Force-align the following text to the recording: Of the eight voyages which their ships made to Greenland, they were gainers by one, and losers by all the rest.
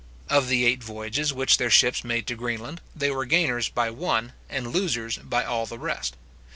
Of 0.31 0.47
the 0.47 0.65
eight 0.65 0.81
voyages 0.83 1.31
which 1.31 1.57
their 1.57 1.69
ships 1.69 2.03
made 2.03 2.25
to 2.25 2.33
Greenland, 2.35 2.81
they 2.95 3.11
were 3.11 3.25
gainers 3.25 3.69
by 3.69 3.91
one, 3.91 4.33
and 4.49 4.73
losers 4.73 5.17
by 5.19 5.43
all 5.45 5.67
the 5.67 5.77
rest. 5.77 6.15